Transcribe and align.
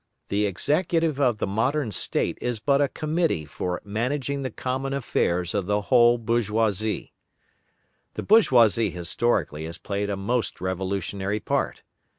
The 0.29 0.47
executive 0.47 1.19
of 1.21 1.37
the 1.37 1.45
modern 1.45 1.91
State 1.91 2.39
is 2.41 2.59
but 2.59 2.81
a 2.81 2.87
committee 2.87 3.45
for 3.45 3.79
managing 3.85 4.41
the 4.41 4.49
common 4.49 4.93
affairs 4.93 5.53
of 5.53 5.67
the 5.67 5.79
whole 5.93 6.17
bourgeoisie. 6.17 7.13
The 8.15 8.23
bourgeoisie, 8.23 8.89
historically, 8.89 9.65
has 9.65 9.77
played 9.77 10.09
a 10.09 10.17
most 10.17 10.59
revolutionary 10.59 11.39
part. 11.39 11.83